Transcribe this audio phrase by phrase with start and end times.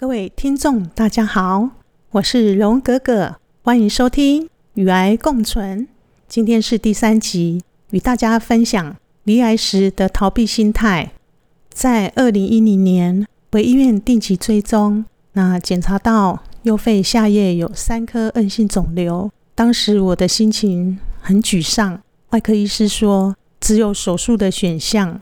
[0.00, 1.72] 各位听众，大家好，
[2.12, 5.80] 我是荣格格，欢迎收听《与癌共存》。
[6.26, 11.12] 今天是第三集，与大家分享离癌时的逃避心态。
[11.68, 19.30] 在二零一零年回医院定期追踪，那检查到右肺下叶有三颗恶性肿瘤。
[19.54, 25.20] 当时我的心情很沮丧，外科医师说只有手术的选项，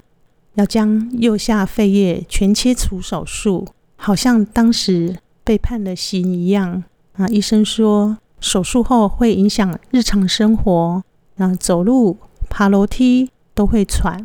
[0.55, 3.67] 要将右下肺叶全切除手术。
[4.01, 7.27] 好像当时被判了刑一样啊！
[7.29, 11.03] 医生说手术后会影响日常生活，
[11.37, 12.17] 啊，走路、
[12.49, 14.25] 爬楼梯都会喘。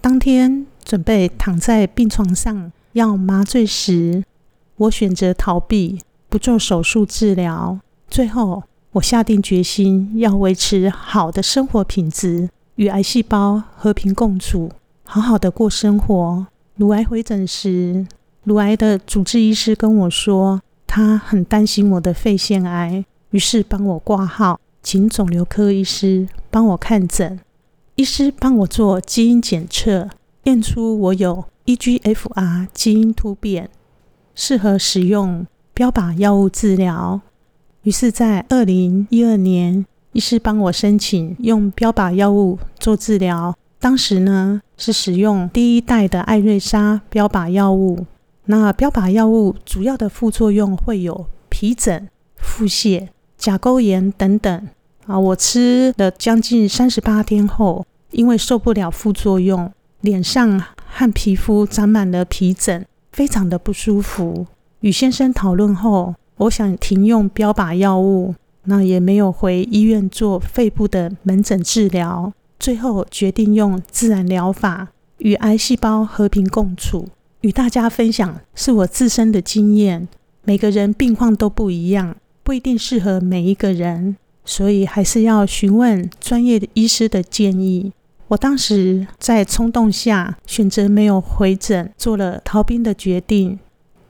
[0.00, 4.24] 当天准备躺在病床上要麻醉时，
[4.76, 7.78] 我选择逃避，不做手术治疗。
[8.08, 14.72] 最后，我下定决心要维持好的生活品质，与癌细胞和平共处，
[15.04, 16.46] 好好的过生活。
[16.76, 18.06] 乳癌回诊时。
[18.44, 27.38] 乳癌的主治医师跟我说，他很担心我的肺腺癌，于是帮我挂号，请肿瘤科医师帮我看诊。
[27.94, 30.08] 医师帮我做基因检测，
[30.44, 33.70] 验出我有 EGFR 基因突变，
[34.34, 37.20] 适合使用标靶药物治疗。
[37.82, 43.56] 于是，在二零一二年，医师帮我申请用标靶药物做治疗。
[43.78, 48.06] 当时呢，是使用第一代的艾瑞莎标靶药物。
[48.46, 54.68] 那标靶药物主要的副作用会有皮疹、腹泻、甲沟炎等等
[55.06, 55.18] 啊。
[55.18, 64.46] 我吃了将近三十八天后，因为受不了副作用，脸上和皮肤长满了皮疹，非常的不舒服。
[64.80, 77.06] 与先生讨论后，我想停用标靶药物，那也没有回医院做肺部的门诊治疗，最后决定用自然疗法与癌细胞和平共处。
[77.42, 80.08] 与大家分享是我自身的经验，
[80.44, 87.92] 每个人病况都不一样，不一定适合每一个人，所以还是要询问专业的医师的建议。
[88.28, 93.58] 我当时在冲动下选择没有回诊，做了逃兵的决定，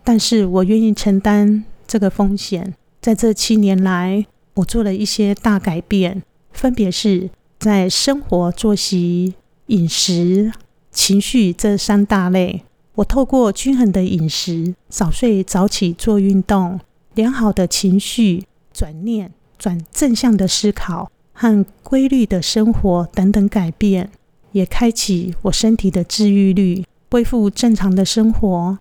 [0.04, 2.74] 但是我愿意承担这个风险。
[3.00, 6.22] 在这七年来，我做了一些大改变，
[6.52, 9.34] 分别是在生活作息、
[9.68, 10.52] 饮食、
[10.92, 12.62] 情绪这三大类。
[12.96, 16.78] 我透过均衡的饮食、早睡早起、做运动、
[17.14, 24.10] 良好的情绪转念、转正向的思考和规律的生活等等改变，
[24.52, 28.78] 也开启我身体的治愈率，恢复正常的生活。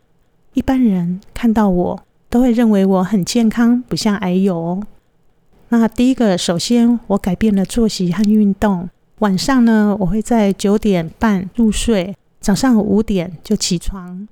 [0.54, 4.84] 一般人看到我都会认为我很健康，不像癌友。
[5.70, 8.90] 那第一个，首先我改变了作息和运动。
[9.20, 12.14] 晚上呢，我会在九点半入睡。
[12.42, 14.28] 早上五点就起床，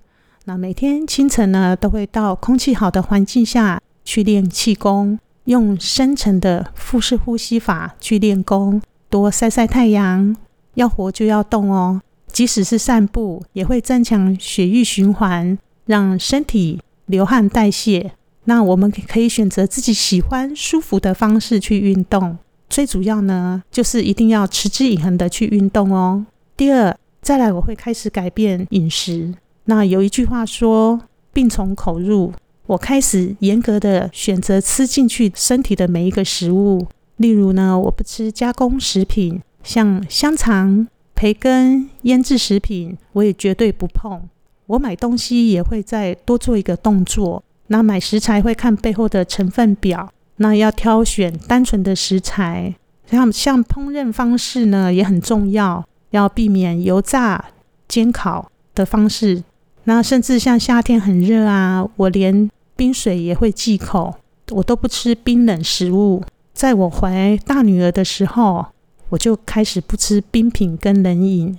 [0.46, 8.82] 那每天清晨呢都会到空气好的环境下去练气功，用深层的腹式呼吸法去练功，
[9.12, 10.36] 多晒晒太阳。
[10.74, 18.14] 要活就要动哦，即使是散步也会增强血液循环，让身体流汗代谢。
[18.46, 22.40] 那我们可以选择自己喜欢舒服的方式去运动，
[22.70, 26.26] 最主要呢就是一定要持之以恒的去运动哦。
[26.58, 26.98] 第二。
[27.22, 29.34] 再来，我会开始改变饮食。
[29.66, 32.34] 那有一句话说：“病从口入。”
[32.68, 36.88] 我开始严格的选择吃进去身体的每一个食物。
[37.18, 44.22] 例如呢，我不吃加工食品，像香肠、培根、腌制食品，我也绝对不碰。
[44.68, 47.44] 我买东西也会再多做一个动作。
[47.68, 52.76] 那买食材会看背后的成分表，那要挑选单纯的食材。
[53.10, 55.84] 像像烹饪方式呢，也很重要。
[56.12, 57.46] 要避免油炸、
[57.88, 59.44] 煎烤的方式。
[59.86, 64.16] 那甚至像夏天很热啊，我连冰水也会忌口，
[64.52, 66.24] 我都不吃冰冷食物。
[66.54, 68.66] 在我怀大女儿的时候，
[69.10, 71.58] 我就开始不吃冰品跟冷饮，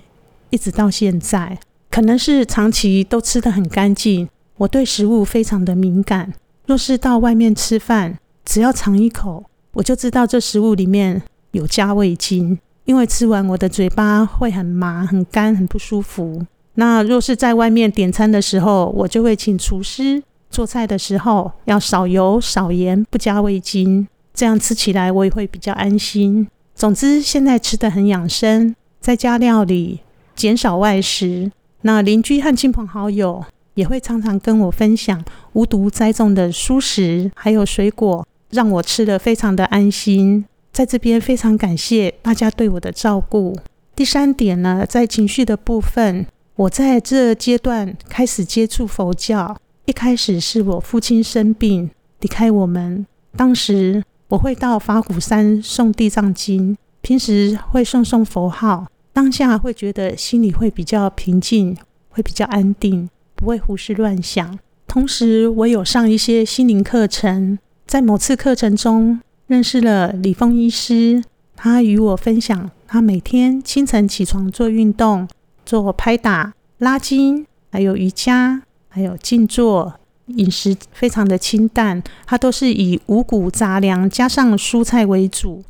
[0.49, 1.57] 一直到现在。
[1.89, 6.33] 可能是长期都吃得很干净，我对食物非常的敏感。
[6.65, 9.43] 若是到外面吃饭，只要尝一口，
[9.73, 11.21] 我就知道这食物里面
[11.51, 12.59] 有加味精。
[12.91, 16.45] 因为吃完我的嘴巴会很麻、很干、很不舒服。
[16.73, 26.45] 那若是在外面点餐的时候，我就会请厨师做菜的时候要少油、少盐，不加味精，这样吃起来我也会比较安心。
[26.75, 30.01] 总之，现在吃的很养生，在家料理，
[30.35, 31.49] 减少外食。
[31.83, 33.41] 那邻居和亲朋好友
[33.75, 35.23] 也会常常跟我分享
[35.53, 40.43] 无毒栽种的蔬食，还有水果，让我吃的非常的安心。
[40.71, 43.57] 在这边非常感谢大家对我的照顾。
[43.95, 46.25] 第三点呢，在情绪的部分，
[46.55, 49.57] 我在这阶段开始接触佛教。
[49.85, 51.89] 一开始是我父亲生病
[52.21, 61.75] 离开我们，当时我会到法鼓山诵地藏经，平时会诵诵佛号，当下会觉得心里会比较平静，
[62.09, 64.57] 会比较安定，不会胡思乱想。
[64.87, 69.19] 同时，我有上一些心灵课程，在某次课程中
[69.51, 71.21] 认识了李峰医师，
[71.57, 75.27] 他与我分享，他每天清晨起床做运动，
[75.65, 78.61] 做拍打、拉筋，还有瑜伽。
[78.87, 79.93] 还有静坐，
[80.27, 85.61] 饮食非常的清淡，他都是以五谷杂粮加上蔬菜为主。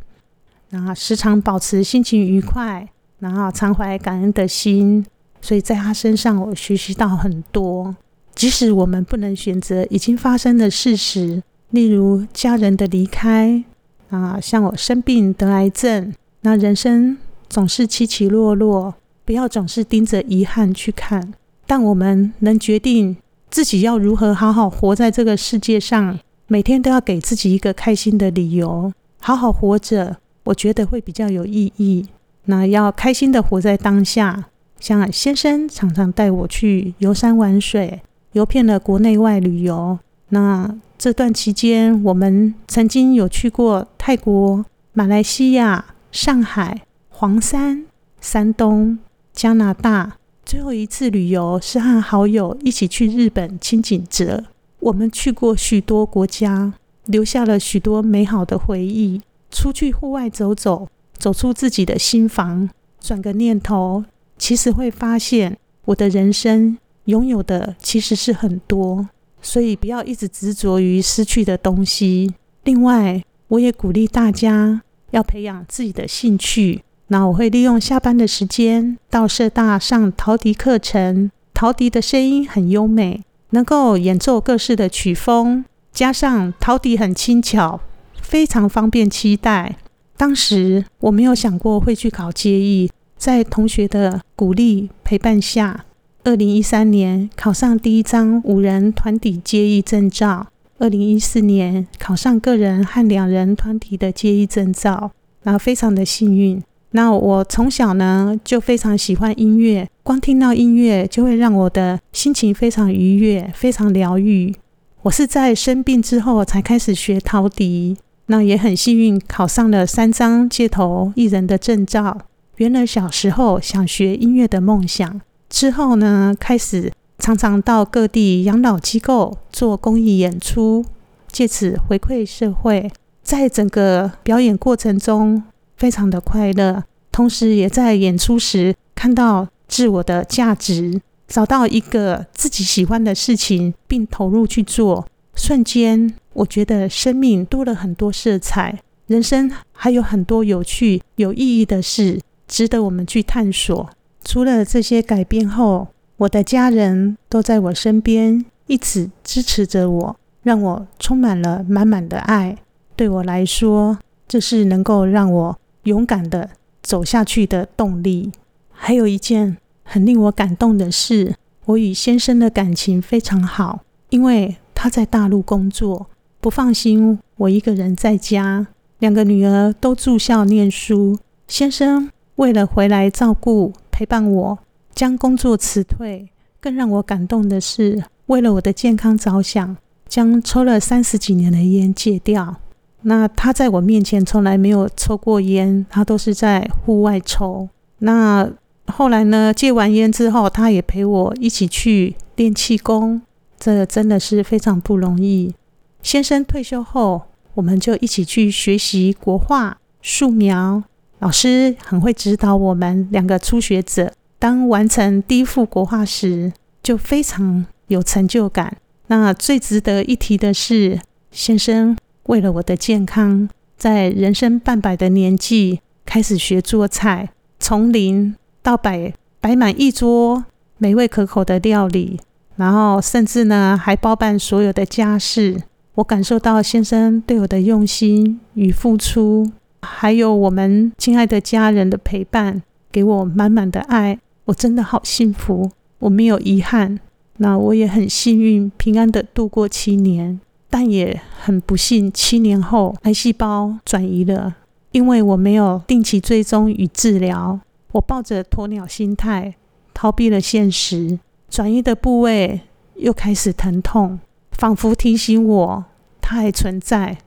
[0.70, 2.88] 然后时常保持心情愉快，
[3.18, 5.04] 然后常怀感恩的心。
[5.42, 7.96] 所以在他身上，我学习到很多。
[8.36, 11.42] 即使我们不能选择已经发生的事实，
[11.72, 13.64] 例如家人的离开
[14.12, 17.18] 啊，像我生病得癌症，那人生
[17.50, 18.94] 总是起起落落，
[19.26, 21.34] 不要总是盯着遗憾去看。
[21.66, 23.16] 但我们能决定
[23.50, 28.92] 自己要如何好好活在这个世界上，每天都要给自己一个开心的理由，
[29.22, 32.08] 好好活着，我觉得会比较有意义。
[32.46, 34.48] 那要开心的活在当下，
[34.80, 38.02] 像先生常常带我去游山玩水，
[38.34, 39.98] 游遍了国内外旅游。
[40.30, 44.64] 那这段期间，我们曾经有去过泰国、
[44.94, 47.88] 马来西亚、上海、黄山、
[48.20, 49.00] 山东、
[49.34, 50.18] 加拿大。
[50.46, 54.44] 最后一次旅游是和好友一起去日本清景泽，
[54.80, 56.72] 我们去过许多国家，
[57.08, 59.24] 留下了许多美好的回忆。
[59.50, 60.88] 出去户外走走，
[61.18, 62.70] 走出自己的心房，
[63.00, 64.06] 转个念头，
[64.38, 69.10] 其实会发现我的人生拥有的其实是很多，
[69.42, 72.34] 所以不要一直执着于失去的东西。
[72.64, 76.84] 另外，我也鼓励大家要培养自己的兴趣。
[77.08, 81.30] 那我会利用下班的时间到社大上陶笛课程。
[81.54, 87.82] 陶笛的声音很优美，能够演奏各式的曲风，加上陶笛很轻巧，
[88.22, 89.76] 非常方便期待。
[90.18, 95.86] 当时我没有想过会去考阶艺，在同学的鼓励陪伴下，
[96.24, 100.46] 二零一三年考上第一张五人团体阶艺证照，
[100.78, 106.62] 二零一四年考上个人和两人团体的阶艺证照，然后非常的幸运。
[106.92, 114.54] 那我从小呢就非常喜欢音乐，光听到音乐就会让我的心情非常愉悦，非常疗愈。
[115.02, 117.98] 我是在生病之后才开始学陶笛，
[118.28, 122.20] 那也很幸运考上了三张街头艺人的证照，
[122.58, 125.22] 圆了小时候想学音乐的梦想。
[125.52, 130.84] 之后呢，开始常常到各地养老机构做公益演出，
[131.32, 132.92] 借此回馈社会。
[133.22, 135.44] 在整个表演过程中。
[135.78, 145.08] 非常的快乐，同时也在演出时看到自我的价值，找到一个自己喜欢的事情，并投入去做。
[145.34, 153.90] 瞬间，我觉得生命多了很多色彩，人生还有很多有趣、有意义的事，值得我们去探索。
[154.24, 155.88] 除了这些改变后，
[156.18, 162.58] 我的家人都在我身边，一直支持着我，让我充满了满满的爱。
[162.96, 165.58] 对我来说，这是能够让我。
[165.86, 166.52] 勇敢的
[166.84, 168.32] 走下去的动力。
[168.70, 171.34] 还有一件很令我感动的事，
[171.66, 173.80] 我与先生的感情非常好，
[174.10, 176.06] 因为他在大陆工作，
[176.40, 178.68] 不放心我一个人在家，
[179.00, 181.18] 两个女儿都住校念书。
[181.48, 184.58] 先生为了回来照顾陪伴我，
[184.96, 186.28] 将工作辞退。
[186.60, 189.78] 更让我感动的是，为了我的健康着想，
[190.08, 192.56] 将抽了三十几年的烟戒掉。
[193.04, 197.70] 那他在我面前从来没有抽过烟，他都是在户外抽。
[198.00, 198.50] 那
[198.88, 199.54] 后来呢？
[199.54, 203.22] 戒完烟之后，他也陪我一起去练气功，
[203.60, 205.54] 这真的是非常不容易。
[206.02, 207.22] 先生退休后，
[207.54, 210.82] 我们就一起去学习国画、素描，
[211.22, 214.12] 老师很会指导我们两个初学者。
[214.40, 216.52] 当完成第一幅国画时，
[216.82, 218.78] 就非常有成就感。
[219.06, 221.00] 那最值得一提的是，
[221.30, 221.96] 先生。
[222.24, 223.48] 为了我的健康，
[223.78, 230.46] 在人生半百的年纪开始学做菜，从零到百，摆满一桌
[230.80, 232.20] 美味可口的料理，
[232.56, 235.62] 然后甚至呢还包办所有的家事。
[235.96, 239.52] 我感受到先生对我的用心与付出，
[239.82, 244.20] 还有我们亲爱的家人的陪伴，给我满满的爱。
[244.46, 247.00] 我真的好幸福，我没有遗憾。
[247.38, 250.40] 那我也很幸运，平安的度过七年。
[250.70, 254.56] 但也很不幸，七年后癌细胞转移了，
[254.94, 257.60] 因为我没有定期追踪与治疗，
[257.92, 259.56] 我抱着鸵鸟心态
[259.94, 261.20] 逃避了现实。
[261.50, 262.62] 转移的部位
[262.96, 264.20] 又开始疼痛，
[264.52, 265.86] 仿佛提醒我
[266.22, 267.18] 它还存在。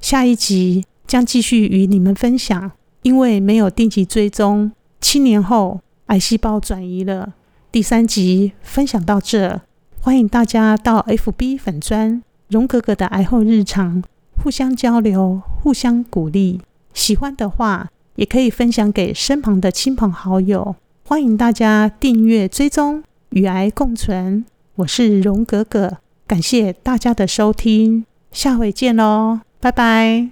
[0.00, 7.34] 下一集将继续与你们分享，因为没有定期追踪，七年后癌细胞转移了。
[7.70, 9.60] 第三集分享到这，
[10.00, 14.02] 欢迎大家到 FB 粉专荣格格的癌后日常，
[14.42, 16.60] 互相交流，互相鼓励。
[16.92, 20.76] 喜欢的话，也可以分享给身旁的亲朋好友。
[21.06, 24.44] 欢迎大家订阅追踪，与癌共存。
[24.76, 29.40] 我是荣格格，感谢大家的收听，下回见喽。
[29.60, 30.30] 拜拜。